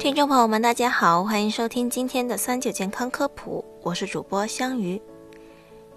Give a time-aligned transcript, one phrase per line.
[0.00, 5.00] 听众朋友们，大家好，欢迎收听今天的三九健康科普，我是主播香鱼。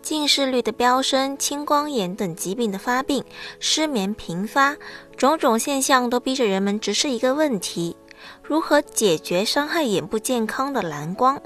[0.00, 3.24] 近视率的飙升、青光眼等疾病的发病、
[3.58, 4.76] 失眠频发，
[5.16, 7.96] 种种现象都逼着人们直视一个问题：
[8.40, 11.36] 如何解决伤害眼部健康的蓝光？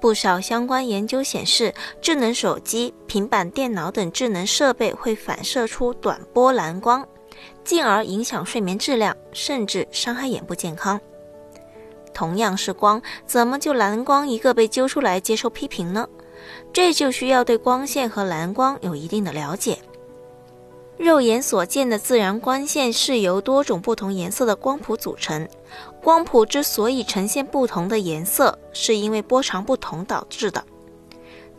[0.00, 1.72] 不少相关研究显示，
[2.02, 7.06] 智能手机、平板电脑等智能设备会反射出短波蓝光，
[7.62, 11.00] 进而影响睡眠质量，甚至伤害眼部健康。
[12.16, 16.08] 同样是光，怎么就蓝光一个被揪出来接受批评呢？
[16.72, 19.76] 这就需要对光线和蓝光有一定的了解。
[20.96, 25.46] 肉眼所见的自然光线是由多种不同颜色的光谱组成。
[26.02, 30.64] 光谱之所以呈现不同的颜色，是因为波长不同导致的。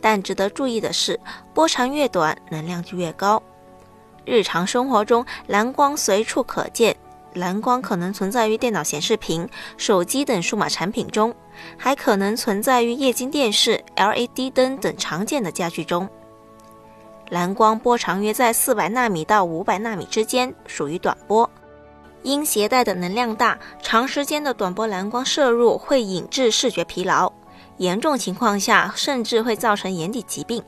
[0.00, 1.20] 但值得注意的是，
[1.54, 3.40] 波长越短，能量就越高。
[4.24, 6.96] 日常生活中，蓝光随处可见。
[7.38, 11.34] 蓝光可能存在于电脑显示屏、手机等数码产品中，
[11.76, 16.08] 还可能存在于液晶电视、LED 灯等常见的家具中。
[17.30, 21.48] 蓝光波长约在四百纳米到五百纳米之间，属于短波。
[22.24, 27.32] 因携带的能量大，长时间的短波蓝光摄入会引致视觉疲劳，
[27.76, 30.60] 严重情况下甚至会造成眼底疾病。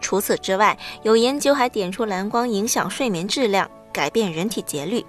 [0.00, 5.04] 除此之外，有研究还点出蓝光影响睡眠质量，改变人体节律。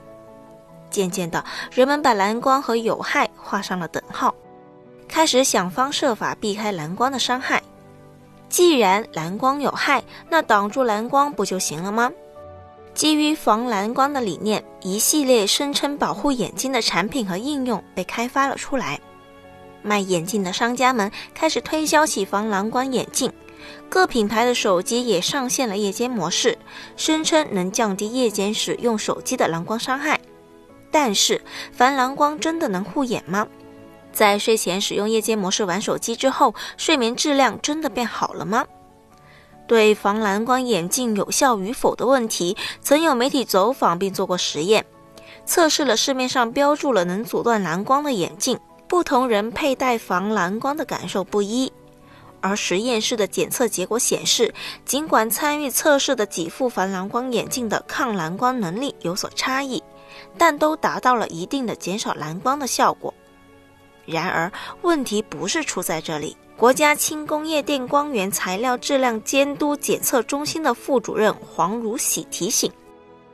[0.92, 4.36] 渐渐的，人们把蓝光和有害画上了等号，
[5.08, 7.60] 开始想方设法避开蓝光的伤害。
[8.50, 12.12] 既然蓝光有害，那挡住蓝光不就行了吗？
[12.94, 19.00] 基于防蓝光的理念，一系列声称保护眼睛的产品和应用被开发了出来。
[19.82, 23.32] 卖眼镜的商家们开始推销起防蓝光眼镜，
[23.90, 26.58] 各品牌的手机也上线了夜间模式，
[26.98, 30.20] 声称能降低夜间使用手机的蓝光伤害。
[30.92, 33.48] 但是，防蓝光真的能护眼吗？
[34.12, 38.66] 在睡前使用夜间模式玩手机之后，睡眠质量真的变好了吗？
[39.68, 44.86] 对防蓝光眼镜有效与否的问题，曾有媒体走访并做过实验，
[45.46, 48.60] 测试了市面上标注了能阻断蓝光的眼镜，
[48.90, 51.72] 不同人佩戴防蓝光的感受不一。
[52.42, 54.54] 而实验室的检测结果显示，
[54.84, 59.82] 尽管参与测试的几副防蓝光眼镜的抗蓝光能力有所差异。
[60.38, 63.14] 但都达到了一定的减少蓝光的效果。
[64.06, 64.52] 然而，
[64.82, 66.36] 问题不是出在这里。
[66.58, 72.72] 国家轻工业电光源材料质量监督检测中心的副主任黄如喜提醒：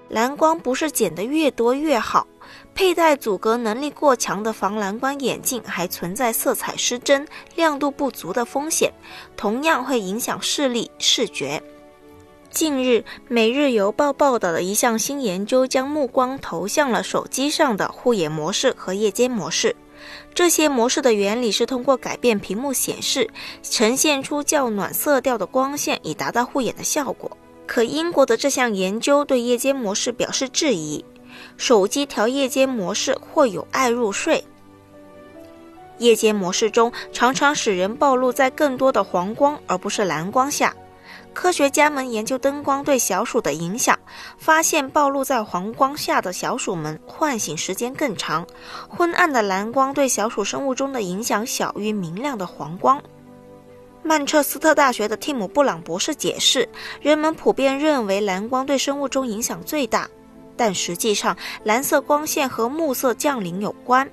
[0.07, 2.25] 蓝光不是减得越多越好，
[2.73, 8.93] 佩戴阻隔能力过强的防蓝光眼镜还存在色彩失真、亮度不足的风险，
[9.35, 11.61] 同样会影响视力、视觉。
[12.49, 19.75] 近日，《每日邮报》报道的一项新研究，将目光投向了手机上的护眼模式和夜间模式。
[20.33, 23.29] 这些模式的原理是通过改变屏幕显示，
[23.61, 27.37] 呈现出较暖色调的光线，以达到护眼的效果。
[27.67, 31.03] 可英国的这项研究对夜间模式表示质疑：
[31.57, 34.43] 手机调夜间模式或有碍入睡。
[35.97, 40.73] 夜间模式中常常使人暴露在更多的黄光而不是蓝光下。
[41.37, 43.95] 科学家们研究灯光对小鼠的影响，
[44.39, 48.43] 发现暴露在黄光下的小鼠们唤醒时间更长。
[48.89, 52.99] 昏暗的蓝光对小鼠生物钟的影响小于明亮的黄光。
[54.01, 56.67] 曼彻斯特大学的蒂姆·布朗博士解释，
[57.01, 60.09] 人们普遍认为蓝光对生物钟影响最大，
[60.57, 64.09] 但实际上蓝色光线和暮色降临有关。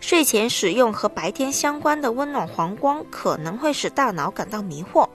[0.00, 5.07] 睡前使用和白天相关的温暖黄光可能会使大脑感到迷惑。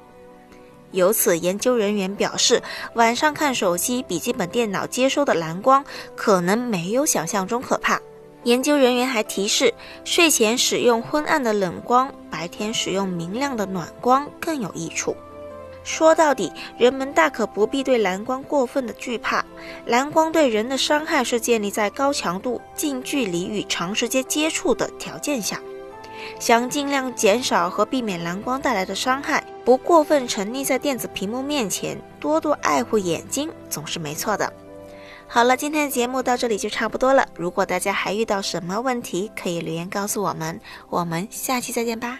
[0.94, 2.62] 由此，研究人员表示，
[2.94, 5.84] 晚上看手机、笔记本电脑接收的蓝光
[6.16, 8.00] 可能没有想象中可怕。
[8.44, 9.74] 研究人员还提示，
[10.06, 15.16] 睡前使用昏暗的冷光，白天使用明亮的暖光更有益处。
[15.84, 19.44] 说到底，人们大可不必对蓝光过分的惧怕。
[19.86, 25.60] 蓝光对人的伤害是建立在高强度、近距离与长时间接触的条件下。
[26.40, 34.52] 想尽量减少和避免蓝光带来的伤害，不过分沉溺在电子屏幕面前，多多爱护眼睛总是没错的。
[35.26, 37.28] 好了，今天的节目到这里就差不多了。
[37.36, 40.60] 如果大家还遇到什么问题，可以留言告诉我们。
[40.90, 42.20] 我们下期再见吧。